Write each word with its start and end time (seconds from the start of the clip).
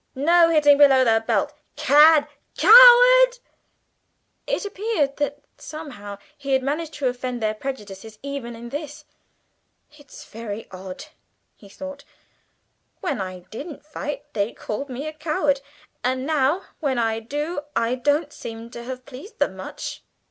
"No 0.15 0.49
hitting 0.49 0.79
below 0.79 1.03
the 1.05 1.23
belt!" 1.27 1.53
"Cad 1.75 2.27
coward!" 2.57 3.37
It 4.47 4.65
appeared 4.65 5.17
that, 5.17 5.43
somehow, 5.59 6.17
he 6.35 6.53
had 6.53 6.63
managed 6.63 6.95
to 6.95 7.07
offend 7.07 7.39
their 7.39 7.53
prejudices 7.53 8.17
even 8.23 8.55
in 8.55 8.69
this. 8.69 9.05
"It's 9.95 10.25
very 10.25 10.67
odd," 10.71 11.05
he 11.55 11.69
thought; 11.69 12.03
"when 13.01 13.21
I 13.21 13.41
didn't 13.51 13.85
fight 13.85 14.23
they 14.33 14.53
called 14.53 14.89
me 14.89 15.05
a 15.05 15.13
coward, 15.13 15.61
and 16.03 16.25
now, 16.25 16.63
when 16.79 16.97
I 16.97 17.19
do, 17.19 17.61
I 17.75 17.93
don't 17.93 18.33
seem 18.33 18.71
to 18.71 18.83
have 18.83 19.05
pleased 19.05 19.37
them 19.37 19.55
much. 19.55 20.01